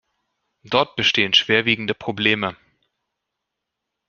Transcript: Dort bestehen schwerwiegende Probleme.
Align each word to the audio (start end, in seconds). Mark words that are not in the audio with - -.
Dort 0.63 0.95
bestehen 0.95 1.35
schwerwiegende 1.35 1.93
Probleme. 1.93 2.57